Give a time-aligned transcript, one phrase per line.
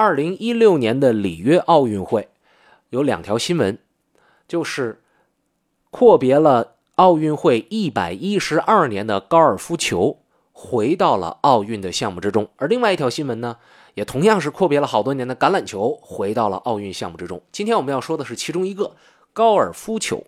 [0.00, 2.30] 二零一六年的里约奥运会
[2.88, 3.78] 有两条新闻，
[4.48, 5.02] 就是
[5.90, 10.20] 阔别了奥运会一百一十二年的高尔夫球
[10.52, 13.58] 回到了奥运的项目之中，而另外一条新闻呢，
[13.92, 17.42] 也同样是阔别了好多年的橄榄球回到了奥运项目之中。
[17.52, 18.96] 今天我们要说的是其中一个
[19.34, 20.24] 高尔夫球。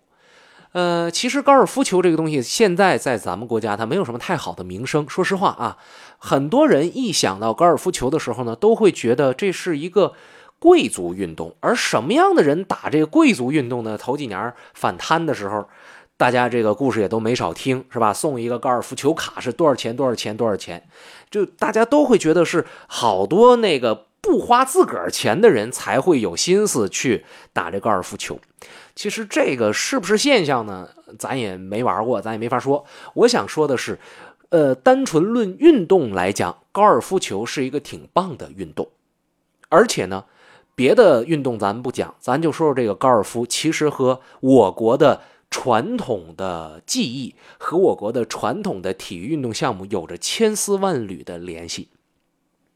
[0.73, 5.07] 呃，其实高尔夫球这个东西，现在在咱们国家它没有什么太好的名声。
[5.07, 5.77] 说实话啊，
[6.17, 10.13] 很多人一想到高尔夫球的时候呢，都会觉得这是一个
[10.57, 11.55] 贵族运动。
[11.59, 13.97] 而什么样的人打这个贵族运动呢？
[13.97, 15.69] 头几年反贪的时候，
[16.17, 18.11] 大家这个故事也都没少听，是吧？
[18.11, 19.95] 送一个高尔夫球卡是多少钱？
[19.95, 20.35] 多少钱？
[20.35, 20.83] 多少钱？
[21.29, 28.39] 就大家都会觉得是好多那个不花自个儿钱的人才会有心思去打这高尔夫球。
[28.95, 30.87] 其实这个是不是现象呢？
[31.19, 32.85] 咱也没玩过，咱也没法说。
[33.15, 33.99] 我想说的是，
[34.47, 38.87] 呃，单纯论运动来讲，高尔夫球是一个挺棒的运动。
[39.67, 40.23] 而且呢，
[40.73, 51.89] 别的运动咱不讲，咱就说说这个高尔夫，其实和我国的传统的技艺和我国的传统的体育运动项目有着千丝万缕的联系。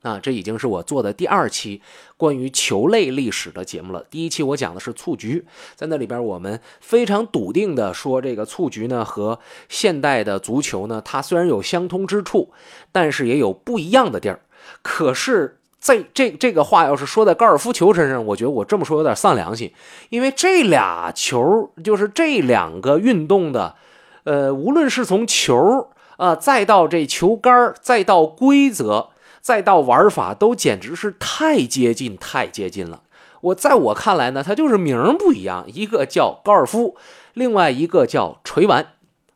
[0.08, 1.81] 啊，这已经是我做的第二期
[2.16, 4.05] 关于球类历史的节目了。
[4.09, 12.53] 第一期我讲的是蹴鞠，在那里边我们非常笃定的说，这个蹴鞠呢和现代的足球呢，它虽然有相通之处，
[12.94, 14.39] 但是也有不一样的地儿。
[14.81, 19.73] 可是，在这这个话要是说在高尔夫球身上，我觉得我这么说有点丧良心，
[20.09, 23.75] 因为这俩球就是这两个运动的，
[24.23, 29.09] 呃，无论是从球啊，再到这球杆再到规则。
[29.47, 33.03] 再到玩法都简直是太接近，太接近了。
[33.39, 36.97] 我在我看来呢，它就是名儿不一样，一个叫高尔夫，
[37.33, 38.87] 另外一个叫锤丸。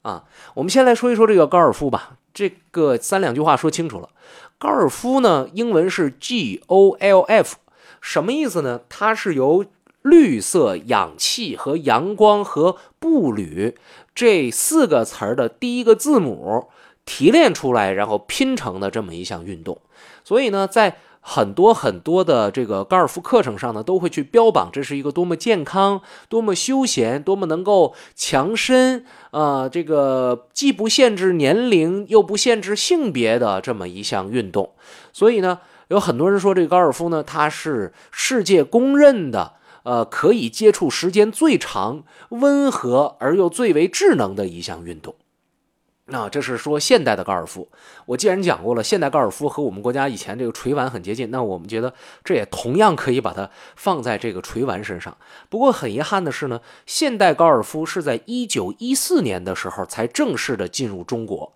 [0.02, 2.18] 啊，我们先来说一说这个高尔夫吧。
[2.34, 4.10] 这个三两句话说清楚了。
[4.58, 7.56] 高尔夫呢，英文是 G O L F，
[8.02, 8.82] 什么意思呢？
[8.90, 9.64] 它是由
[10.02, 13.78] 绿色、氧气和阳光和步履
[14.14, 16.70] 这四个词儿的第一个字母
[17.06, 19.80] 提炼出来，然后拼成的这么一项运动。
[20.24, 34.72] 所以呢，在很多很多的这个高尔夫课程上呢，都会去标榜这是一个多么健康、多么休闲、多么能够强身啊，这个既不限制年龄又不限制性别的这么一项运动。
[35.14, 45.14] 所以呢，有很多人说这个高尔夫呢，它是世界公认的，呃，可以接触时间最长、温和而又最为智能的一项运动。
[46.12, 47.70] 那这是说现代的高尔夫。
[48.06, 55.16] 我既然讲过了，现代高尔夫和我们国家以前这个锤丸很接近，那我们觉得这也同样可以把它放在这个锤丸身上。
[55.50, 61.54] 不过很遗憾的是呢，现代高尔夫是在一九一四年的时候才正式的进入中国，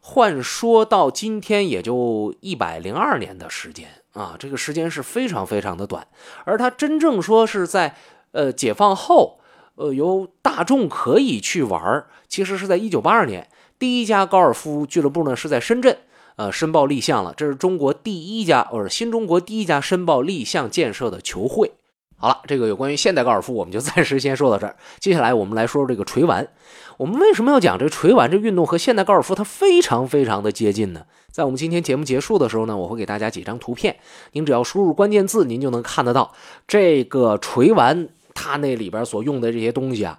[0.00, 6.06] 换说到今天也就一百零二年的时间啊，这个时间是非常非常的短。
[6.44, 7.96] 而它真正说是在
[8.30, 9.40] 呃解放后，
[9.74, 13.48] 呃由大众可以去玩，其实是在一九八二年。
[13.78, 15.96] 第一家高尔夫俱乐部呢是在深圳，
[16.34, 17.32] 呃，申报立项了。
[17.36, 21.70] 这是中国第一家，或者新中国第一家申报立项建设的球会。
[22.16, 24.74] 好了，这个有关于现代高尔夫，我们就暂时先说到这儿。
[24.98, 26.48] 接下来我们来说说这个锤丸。
[26.96, 31.04] 我们为什么要讲这锤丸这运动和现代高尔夫它非常非常的接近呢？
[31.30, 33.96] 在我们今天节目结束的时候呢，我会给大家几张图片，
[34.32, 36.32] 您只要输入关键字，您就能看得到
[36.66, 40.18] 这个锤丸它那里边所用的这些东西啊，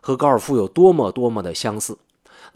[0.00, 1.96] 和高尔夫有多么多么的相似。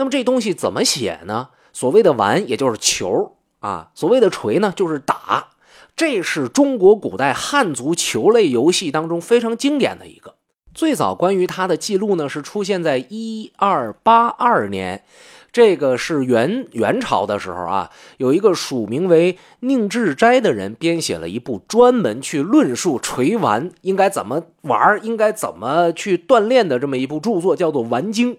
[0.03, 1.51] 那么这东西怎么写呢？
[1.73, 5.51] 所谓的丸，也就是球啊；所谓的锤呢，就是打。
[5.95, 10.35] 这是中国古代汉族球类游戏当中非常经典的一个。
[10.75, 15.05] 最早关于它的记录呢，是出现在一二八二年，
[15.53, 28.35] 这个是元元朝的时候啊，有一个署名为宁志斋的人编写了一部专门去论述锤丸应该怎么玩，应该怎么去锻炼的这么一部著作，叫做《丸经》。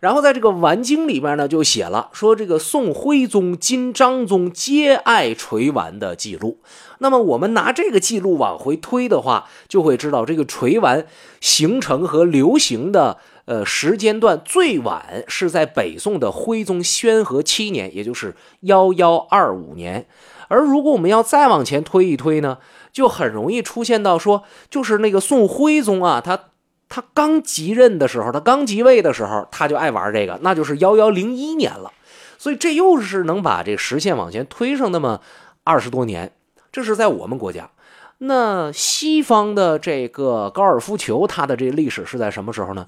[0.00, 6.60] 然后在这个《丸经》里边呢，就写了说这个宋徽宗、金章宗皆爱垂丸的记录。
[6.98, 11.06] 那么我们拿这个记录往回推的话，就会知道这个垂丸
[11.40, 20.06] 形成和流行的呃时间段最晚是在北宋的徽宗宣和七年，也就是幺幺二五年。
[20.48, 22.58] 而如果我们要再往前推一推呢，
[22.92, 26.38] 就很容易出现到说，就是那个宋徽宗啊，他。
[26.88, 31.92] 他刚继任的时候，他刚即位的时候，他就爱玩这个，那就是幺幺零一年了。
[32.38, 35.20] 所以这又是能把这时线往前推上那么
[35.64, 36.32] 二十多年。
[36.70, 37.70] 这是在我们国家，
[38.18, 42.86] 那西方的这个高尔夫球，它的这历史是在什么时候呢？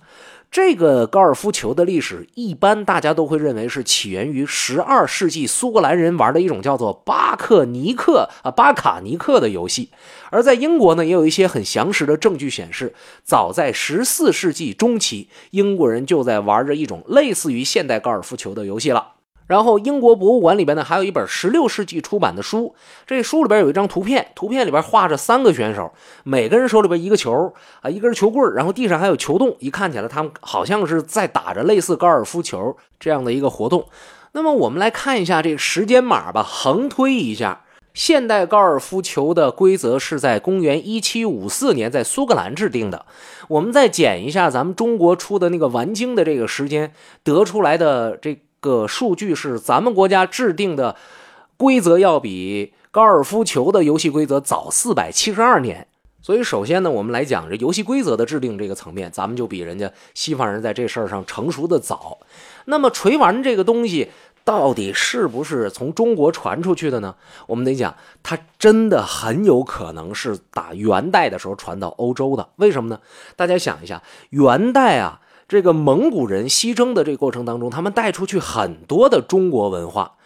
[0.51, 9.91] 这个高尔夫球的历史，一般大家都会认为是起源于十二世纪苏格兰人玩的一种叫做巴克尼克啊巴卡尼克的游戏。
[10.31, 19.18] 而在英国呢，也有一些很详实的证据显示，早在十四世纪中期，英国人就在玩着一种类似于现代高尔夫球的游戏了。
[19.49, 22.75] 然后，英国博物馆里边呢，还有一本十六世纪出版的书。
[23.07, 25.91] 这书里边有一张图片，图片里边画着三个选手，
[26.23, 27.51] 每个人手里边一个球
[27.81, 33.87] 啊，一根球棍，然后地上还有球洞，一看起来他们好像是在打着类似高尔夫球这样的一个活动。
[34.33, 43.07] 那么，我们来看一下这个时间码吧，横推一下，现代高尔夫球的规则是在公元一七五四年在苏格兰制定的。
[43.49, 46.93] 我们再减一下咱们中国出的那个完经的这个时间，
[47.25, 48.39] 得出来的这。
[48.61, 50.97] 个数据是咱们国家制定的
[51.57, 55.87] 规则要比高尔夫球的游戏规则早四百七十二年，
[56.23, 62.19] 所以首先呢，我们来讲这游戏规则的制定这个层面，咱们就比人家西方人在这事儿上成熟的早。
[62.65, 64.11] 那么锤丸这个东西
[64.45, 67.15] 到底是不是从中国传出去的呢？
[67.47, 72.49] 我们得讲，它真的很有可能是打元代的时候传到欧洲的。
[72.57, 73.01] 为什么呢？
[73.37, 75.21] 大家想一下，元代啊。
[75.49, 80.17] 这个蒙古人西征的这个过程当中，他们带出去很多的中国文化，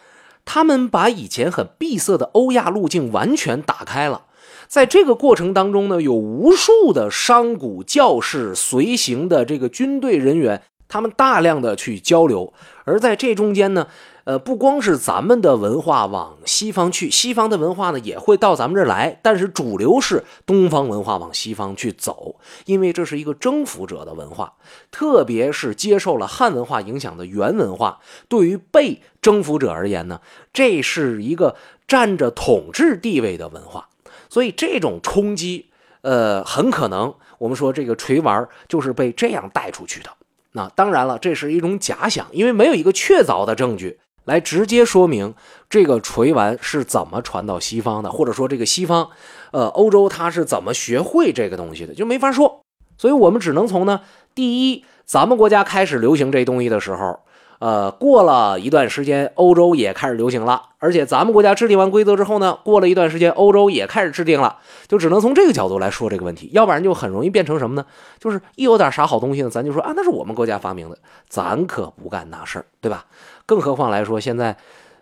[0.45, 4.23] 他们把以前很闭塞的欧亚路径完全打开了。
[4.67, 12.53] 在这个过程当中呢，有无数的商贾、教士、随行的这个军队人员，他们大量的去交流，
[12.85, 13.87] 而在这中间呢。
[14.25, 22.37] 呃，不光是咱们的文化往西方去，西方的文化呢也会到咱们这儿来，但是主流是东方文化往西方去走，
[22.67, 24.55] 因为这是一个征服者的文化，
[24.93, 27.99] 特别是接受了汉文化影响的元文化，
[28.29, 30.21] 对于被征服者而言呢，
[30.53, 31.57] 这是一个
[31.89, 33.89] 占着统治地位的文化，
[34.29, 35.67] 所以这种冲击，
[36.03, 40.11] 呃，很可能我们说这个锤丸就是被这样带出去的。
[40.53, 43.99] 那当然了，这是一种假想，因为没有一个确凿的证据。
[44.25, 45.35] 来直接说明
[45.69, 49.11] 这个锤丸是怎么传到西方的，或者说这个西方，
[49.53, 52.63] 呃，欧洲它是怎么学会这个东西的，就没法说。
[52.99, 54.03] 所以我们只能从呢，
[54.35, 57.21] 第一，咱们国家开始流行这东西的时候。
[57.63, 64.57] 呃，过了一段时间，欧洲也开始流行了，而且咱们国家制定完规则之后呢，过了一段时间，欧洲也开始制定了，
[64.89, 67.87] 就只能从这个角度来说这个问题，要不然就很容易变成什么呢？
[68.19, 70.99] 就是一有点啥好东西呢，咱就说啊，那是我们国家发明的，
[71.29, 73.05] 咱可不干那事儿，对吧？
[73.47, 74.57] 更何况来说，现在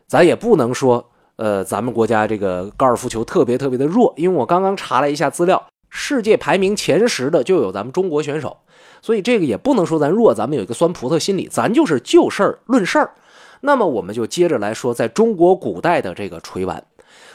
[0.07, 8.59] 咱也不能说，呃，咱们国家这个高尔夫球特别特别的弱，因为我刚刚查了一下资料，世界排名前十的就有咱们中国选手。
[9.03, 13.15] 所以这个也不能说咱弱，咱们有一个酸葡萄心理，咱就是就事儿论事儿。
[13.63, 16.85] 那么我们就接着来说，在中国古代的这个锤丸，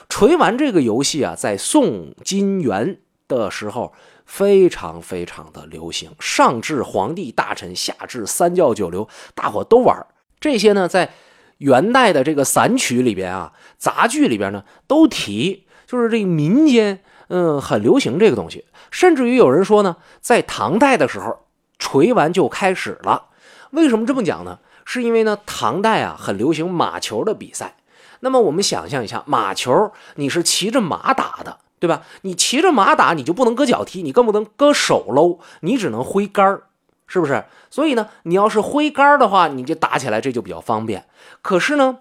[0.10, 3.94] 锤丸这个游戏啊，在宋金元的时候
[4.26, 10.06] 非常非常的流行，上至皇帝大臣，下至三教九流，大伙都玩。
[10.40, 11.14] 这些呢，在
[11.58, 21.40] 元代的这个散曲里边啊，杂剧里边呢都提，就是这民间嗯很流行这个东西，甚至于有人说呢，在唐代的时候。
[21.78, 23.26] 锤丸就开始了，
[23.72, 24.60] 为什么这么讲呢？
[24.86, 27.76] 是因为呢，唐代啊很流行马球的比赛。
[28.22, 32.04] 那么我们想象一下，马球你是骑着马打的，对吧？
[32.22, 36.62] 你骑着马打，你就不能搁脚踢，你更不能搁手搂，你只能挥杆，
[37.08, 37.44] 是不是？
[37.70, 41.06] 所以呢，你要是挥杆的话，你就打起来这就比较方便。
[41.42, 41.98] 可是呢，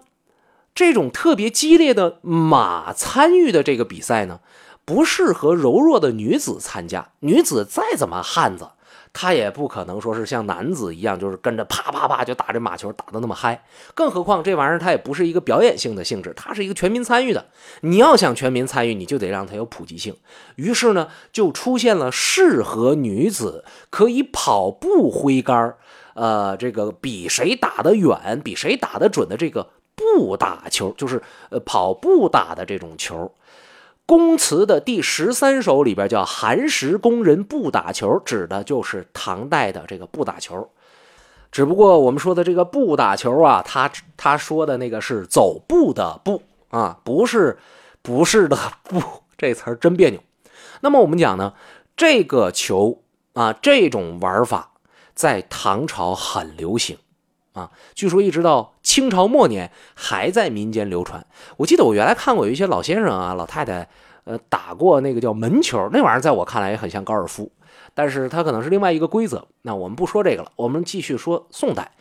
[0.73, 4.39] 这种特别激烈的马参与的这个比赛呢，
[4.85, 7.09] 不适合柔弱的女子参加。
[7.19, 8.69] 女子再怎么汉子。
[9.17, 13.63] 她也不可能说是像男子一样，就是跟着啪啪啪就打这马球打的那么嗨。
[13.93, 17.45] 更何况这玩意儿它也不是一个表演性的性质，它是一个全民参与的。
[17.79, 20.13] 你要想全民参与，你就得让它有普及性。
[20.57, 25.75] 于是呢，就出现了适合女子可以跑步挥杆
[26.15, 33.31] 呃，这个比谁打得远，比谁打得准的这个步打球，就是呃跑步打的这种球。
[34.05, 40.69] 宫词的第十三首里边叫“寒食宫人不打球”，指的就是唐代的这个不打球。
[41.51, 47.57] 只不过我们说的这个不打球啊，他他说的那个是走步的步啊，不是
[48.01, 49.01] 不是的不，
[49.37, 50.21] 这词儿真别扭。
[50.81, 51.53] 那么我们讲呢，
[51.95, 53.01] 这个球
[53.33, 54.73] 啊，这种玩法
[55.15, 56.97] 在唐朝很流行。
[57.55, 61.25] 啊，据说一直到清朝末年还在民间流传。
[61.57, 63.87] 我记得我原来看过有一些老先生啊、老太太，
[64.25, 67.51] 呃，打过那个叫门球，那玩意儿在我看来也很像高尔夫，
[67.93, 69.47] 但是它可能是另外一个规则。
[69.63, 71.93] 那我们不说这个了，我们继续说宋代，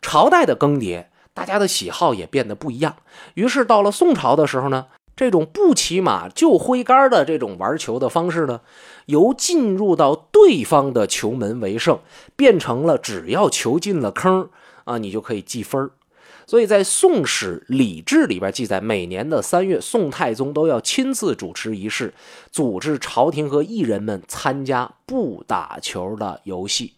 [0.00, 2.96] 朝代的更迭，大家的喜好也变得不一样。
[3.34, 4.86] 于是到了宋朝的时候呢。
[5.14, 8.62] 这种不骑马就挥杆的这种玩球的方式呢，
[9.04, 11.98] 由进入到对方的球门为胜，
[12.34, 14.48] 变成了只要球进了坑
[14.84, 15.90] 啊，你就可以记分
[16.46, 22.12] 所以在《宋史·礼制》里边记载，每年的三月，宋太宗都要亲自主持仪式，
[22.50, 26.94] 组织朝廷和艺人们参加不打球的游戏。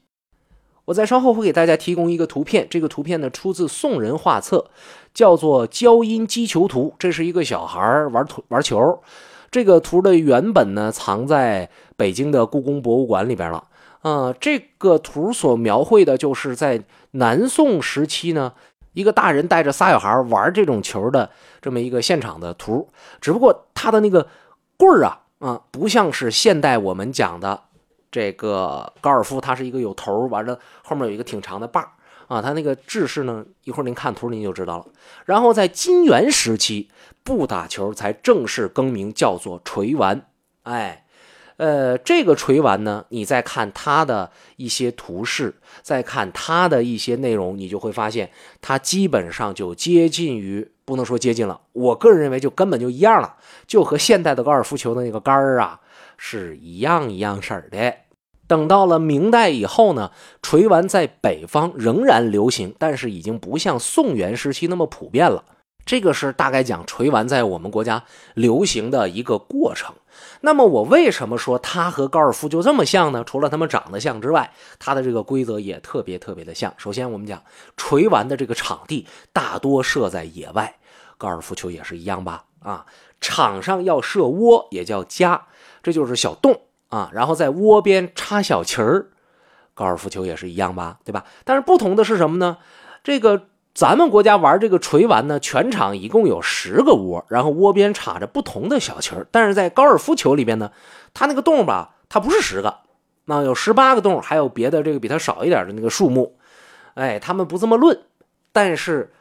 [0.86, 4.70] 我在稍后会给大家提供一个图片，这个图片呢出自宋人画册，
[5.12, 7.80] 叫做《焦阴击球图》，这是一个小孩
[8.12, 9.02] 玩玩球。
[9.50, 13.68] 这个图的原本呢藏在北京的故宫博物馆里边了。
[14.04, 18.52] 啊，这个图所描绘的就是在南宋时期呢，
[18.92, 21.30] 一个大人带着仨小孩玩这种球的
[21.62, 22.86] 这么一个现场的图。
[23.22, 24.28] 只不过他的那个
[24.76, 27.62] 棍儿啊，啊，不像是现代我们讲的。
[28.10, 31.90] 这个高尔夫它是一个有头，完了后面有一个挺长的把儿
[32.28, 34.86] 啊，它那个制式呢，一会儿您看图您就知道了。
[35.24, 36.90] 然后在金元时期，
[37.24, 40.26] 不打球才正式更名叫做锤丸。
[40.62, 41.03] 哎，
[41.56, 48.30] 呃，这个锤丸呢，你再看它的一些图示，再看它的一些内容，你就会发现
[48.60, 55.80] 它基本上就接近于，不能说接近了，我个人认为就根本就一样了，就和现代的高尔夫球的那个杆儿啊
[56.16, 57.94] 是一样一样式的。
[58.46, 60.10] 等到了明代以后呢，
[60.42, 65.44] 锤丸在北方仍然流行，但是已经不像宋元时期那么普遍了。
[65.84, 69.94] 这个是大概讲锤丸在我们国家流行的一个过程。
[70.40, 73.24] 那么我为什么说它和高尔夫就这么像呢？
[73.24, 76.72] 除了它们长得像之外，它的这个规则也特别特别的像。
[76.76, 77.42] 首先我们讲
[77.76, 80.76] 锤丸的这个场地大多设在野外，
[81.18, 82.44] 高尔夫球也是一样吧？
[82.60, 82.86] 啊，
[83.20, 85.46] 场上要设窝，也叫家，
[85.82, 86.60] 这就是小洞。
[86.90, 89.08] 啊，然后在窝边插小旗儿，
[89.74, 91.24] 高尔夫球也是一样吧，对吧？
[91.42, 92.58] 但是不同的是什么呢？
[93.02, 99.16] 这个咱们国家玩这个锤丸呢，全场一共有十个窝，然后窝边插着不同的小球。
[99.32, 100.70] 但是在高尔夫球里边呢，
[101.12, 102.78] 它那个洞吧，它不是十个，
[103.24, 106.36] 那有十八个洞，还有别的这个比它少一点的那个数目。
[106.94, 108.00] 哎，他们不这么论，
[108.52, 109.12] 但是，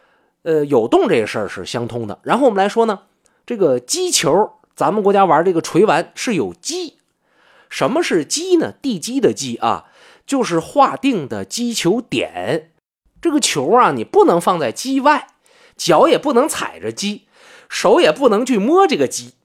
[0.43, 2.19] 呃，有洞这个事儿是相通的。
[2.21, 2.99] 然后我们来说呢，
[3.47, 6.97] 这个击球，咱们国家玩这个锤丸是有击。
[7.69, 8.71] 什么是击呢？
[8.71, 9.85] 地基的基啊，
[10.27, 12.69] 就是划定的击球点。
[13.23, 15.27] 这个球啊，你不能放在机外，
[15.77, 17.21] 脚也不能踩着击，
[17.69, 19.35] 手也不能去摸这个击。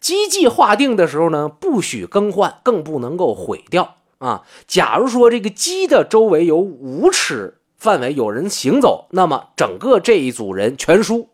[0.00, 4.44] 机迹划定的时候呢，不许更换，更不能够毁掉啊。
[4.66, 11.28] 假如说这个机的周围有五尺范围有人行走，那么整个这一组人全输。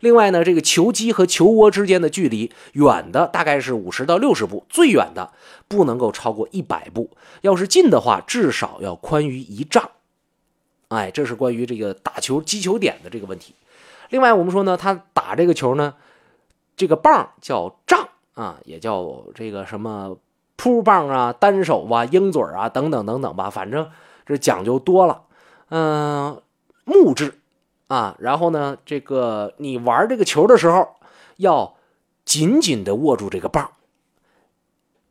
[0.00, 5.32] 另外呢，这个球机和球窝之间的距离，远的大概是五十到六十步，最远的
[5.68, 7.16] 不能够超过一百步。
[7.40, 9.90] 要是近的话，至少要宽于一丈。
[10.88, 13.54] 哎，这是关于这个打球击球点的这个问题。
[14.10, 15.94] 另外，我们说呢，他打这个球呢，
[16.76, 20.16] 这个棒叫杖啊，也叫这个什么
[20.56, 23.90] 扑棒啊、单手啊、鹰嘴啊等等等等吧，反正
[24.24, 25.22] 这讲究多了。
[25.70, 26.40] 嗯，
[26.84, 27.40] 木质。
[27.88, 30.96] 啊，然后呢，这个你玩这个球的时候，
[31.36, 31.76] 要
[32.24, 33.70] 紧紧的握住这个棒，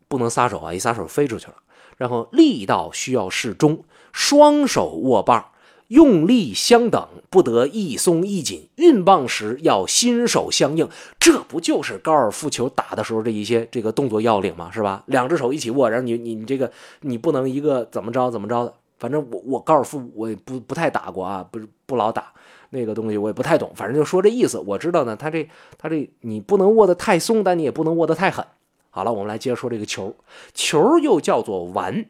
[0.10, 1.55] 不能撒手啊，一撒手飞出去了。
[1.96, 5.51] 然后力道需要适中，双手握棒，
[5.88, 8.70] 用力相等，不得一松一紧。
[8.75, 10.89] 运棒时要心手相应，
[11.20, 14.70] 这不就是高尔夫球打的时候这一些这个动作要领吗？
[14.72, 15.04] 是吧？
[15.08, 18.74] 两只手一起握，然后你你这个你不能一个怎么着怎么着的。
[18.98, 22.32] 反正我我高尔夫我也不不太打过啊，不是不老打。
[22.72, 24.58] 那个东西我也不太懂，反正就说这意思。
[24.58, 28.46] 我知道呢，他这他这你不能握得太松，但你也不能握得太狠。
[28.89, 30.15] 好了，我们来接着说这个球，
[30.54, 32.06] 球又叫做丸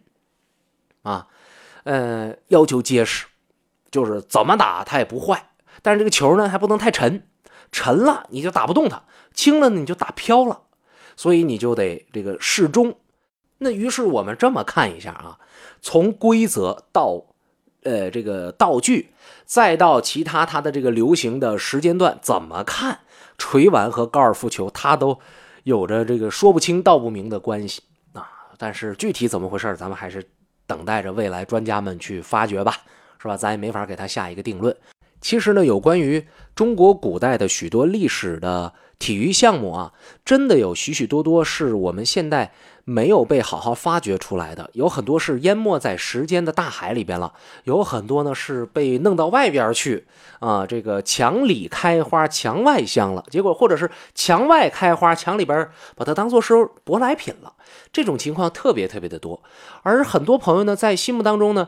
[1.03, 1.27] 啊，
[1.84, 3.27] 呃，要求结实，
[3.92, 5.50] 就是怎么打它也不坏。
[5.82, 7.27] 但是这个球呢还不能太沉，
[7.72, 10.62] 沉了你就打不动它，轻了你就打飘了，
[11.15, 12.96] 所以你就得这个适中。
[13.58, 15.39] 那于是我们这么看一下啊，
[15.82, 17.25] 从规则到。
[17.84, 19.12] 呃，这个道具，
[19.46, 23.01] 再到其他它的这个流行的时间段，怎么看
[23.38, 25.20] 锤丸和高尔夫球，它都
[25.65, 28.27] 有着这个说不清道不明的关系啊。
[28.58, 30.27] 但是具体怎么回事，咱们还是
[30.65, 32.75] 等待着未来专家们去发掘吧，
[33.25, 33.36] 是吧？
[33.36, 34.75] 咱也没法给他下一个定论。
[35.20, 42.51] 其实呢，有关于中国古代的许多历史的体育项目啊，真的有许许多多是我们现代。
[42.88, 50.05] 没有被好好发掘出来的，有很多是淹没在时间的大海里边了，有很多呢是被弄到外边去
[50.38, 56.53] 啊，这个墙里开花墙外香了，结果或者是墙外开花墙里边把它当做是
[56.86, 57.53] 舶来品了，
[57.91, 59.41] 这种情况特别特别的多。
[59.82, 61.67] 而很多朋友呢，在心目当中呢，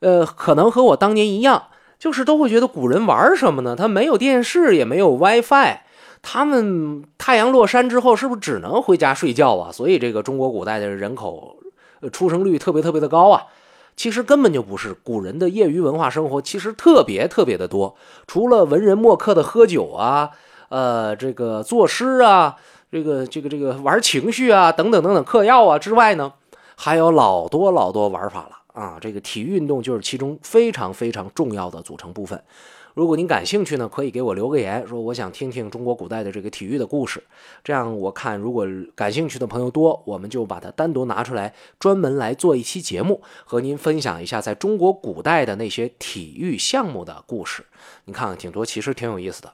[0.00, 1.64] 呃，可能和我当年一样，
[1.98, 3.76] 就是都会觉得古人玩什么呢？
[3.76, 5.78] 他没有电视，也没有 WiFi。
[6.22, 9.72] 他们太阳落山之后是不是只能回家睡觉啊？
[9.72, 11.56] 所以这个中国古代的人口
[12.12, 13.44] 出生率特别特别的高啊。
[13.96, 17.94] 其实根本就不是，古人的业余文化生活其实特别特别的多。
[18.26, 20.30] 除了文人墨客的喝酒啊，
[20.70, 22.56] 呃，这个作诗啊，
[22.90, 26.32] 这个这个这个玩情绪啊，等等等等嗑药啊之外呢，
[26.76, 28.98] 还有老多老多玩法了啊。
[29.00, 32.42] 这个体育运动就是其中非常非常重要的组成部分。
[32.94, 37.22] 如果您感兴趣呢，可以给我留个言，说我想听听中国古代的这个体育的故事。
[37.62, 47.64] 这样我看，如果感兴趣的朋友多，我们就把它单独拿出来，专门来做一期节目，和您分享一下在中国古代的那些体育项目的故事。
[48.06, 49.52] 你看看，挺多，其实挺有意思的。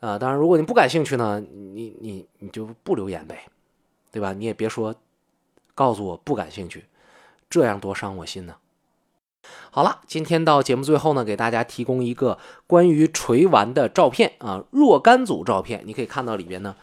[0.00, 3.46] 呃，当然，如果你不感兴趣呢，你你你就不留言呗，
[4.12, 4.34] 对吧？
[4.34, 4.94] 你也别说
[5.74, 6.84] 告诉我不感兴趣，
[7.48, 8.56] 这样多伤我心呢。
[9.70, 16.74] 好了，今天到节目最后呢，给大家提供一个关于锤丸的照片啊，若干组照片，你可以看到里边呢，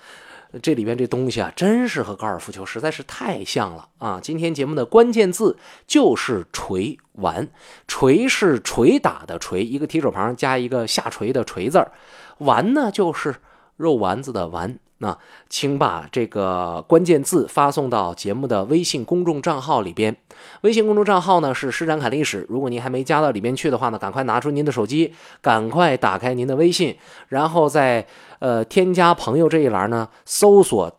[0.62, 4.20] 这里边这东西啊，真是和高尔夫球实在是太像了啊！
[4.22, 7.50] 今天节目的关键字就是锤丸，
[7.88, 11.92] 锤是捶打的锤，一个提手旁加一个下垂的锤字儿，
[12.38, 13.36] 丸呢就是
[13.76, 14.80] 肉丸子的丸。
[15.04, 15.18] 那
[15.50, 20.16] 请把这个关键字发送到节目的微信公众账号里边。
[20.62, 22.46] 微信公众账号呢是施展侃历史。
[22.48, 28.08] 如果您还没加到里边去的话呢，赶快拿出您的手机，赶快打开您的微信，然后在
[28.40, 30.98] 呃添加朋友这一栏呢搜索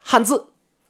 [0.00, 0.48] 汉字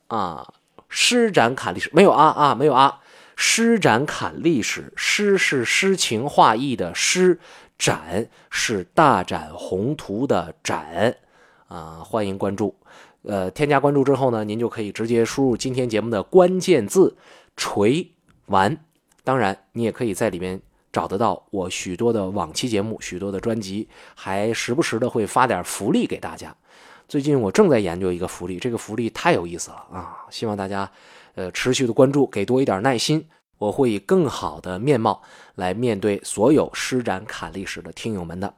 [0.09, 0.55] 啊，
[0.89, 3.01] 施展侃历史没有啊啊没有啊，
[3.37, 7.39] 施展侃历史，诗是诗情画意的诗，
[7.77, 11.17] 展是大展宏图的展。
[11.69, 12.75] 啊，欢迎关注，
[13.23, 17.17] 呃，添加关注之后呢，您就可以直接输入今天节目的关键字
[17.57, 18.13] “锤
[18.47, 18.77] 丸”。
[19.25, 20.61] 当然，你也可以在里面
[20.93, 26.55] 找得到我许多的往期节目、许多的专辑，还时不时的会发点福利给大家。
[27.09, 30.27] 最近我正在研究一个福利，这个福利太有意思了啊！
[30.31, 30.91] 希望大家
[31.35, 35.23] 呃持续的关注，给多一点耐心，我会以更好的面貌
[35.55, 38.55] 来面对所有施展侃历史的听友们的。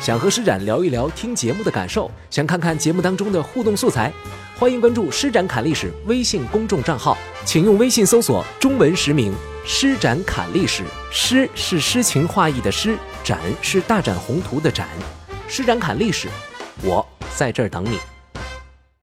[0.00, 4.12] 想和施展聊一聊听节目的感受，想看看节目当中的互动素材，
[4.58, 9.32] 欢迎关注“施展侃历史”微信公众账号，请用微信搜索中文实名
[9.64, 10.82] “施展侃历史”。
[11.10, 14.88] 诗是诗情画意的诗，展是大展宏图的展。
[15.48, 16.28] 施展侃历史，
[16.82, 17.98] 我在这儿等你。